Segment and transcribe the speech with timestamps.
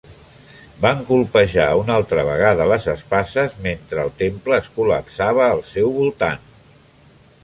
[0.85, 6.49] Van colpejar una altra vegada les espases mentre el temple es col·lapsava al seu voltant.